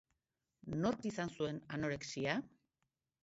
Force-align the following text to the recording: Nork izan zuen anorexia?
Nork 0.85 1.03
izan 1.09 1.33
zuen 1.37 1.59
anorexia? 1.77 2.39